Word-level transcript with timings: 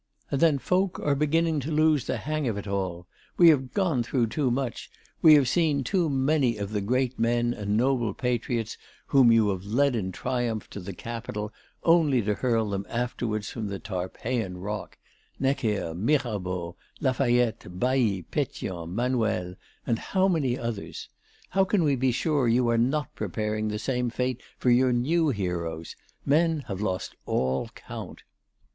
And 0.31 0.41
then 0.41 0.57
folk 0.57 0.99
are 1.01 1.13
beginning 1.13 1.59
to 1.59 1.69
lose 1.69 2.05
the 2.07 2.17
hang 2.17 2.47
of 2.47 2.57
it 2.57 2.65
all. 2.65 3.05
We 3.37 3.49
have 3.49 3.71
gone 3.71 4.01
through 4.01 4.29
too 4.29 4.49
much, 4.49 4.89
we 5.21 5.35
have 5.35 5.47
seen 5.47 5.83
too 5.83 6.09
many 6.09 6.57
of 6.57 6.71
the 6.71 6.81
great 6.81 7.19
men 7.19 7.53
and 7.53 7.77
noble 7.77 8.15
patriots 8.15 8.77
whom 9.05 9.31
you 9.31 9.49
have 9.49 9.63
led 9.63 9.95
in 9.95 10.11
triumph 10.11 10.67
to 10.71 10.79
the 10.79 10.93
Capitol 10.93 11.53
only 11.83 12.19
to 12.23 12.33
hurl 12.33 12.71
them 12.71 12.87
afterwards 12.89 13.51
from 13.51 13.67
the 13.67 13.77
Tarpeian 13.77 14.57
rock, 14.57 14.97
Necker, 15.37 15.93
Mirabeau, 15.93 16.75
La 16.99 17.11
Fayette, 17.13 17.67
Bailly, 17.77 18.25
Pétion, 18.31 18.89
Manuel, 18.93 19.53
and 19.85 19.99
how 19.99 20.27
many 20.27 20.57
others! 20.57 21.09
How 21.49 21.63
can 21.63 21.83
we 21.83 21.95
be 21.95 22.11
sure 22.11 22.47
you 22.47 22.67
are 22.69 22.77
not 22.79 23.13
preparing 23.13 23.67
the 23.67 23.77
same 23.77 24.09
fate 24.09 24.41
for 24.57 24.71
your 24.71 24.91
new 24.91 25.29
heroes?... 25.29 25.95
Men 26.25 26.61
have 26.61 26.81
lost 26.81 27.13
all 27.27 27.69
count." 27.75 28.23